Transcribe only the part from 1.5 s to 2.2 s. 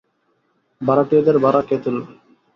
কে তুলবে?